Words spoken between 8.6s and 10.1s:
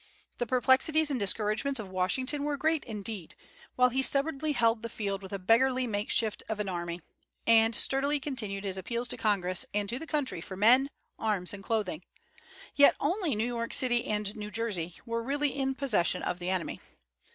his appeals to Congress and to the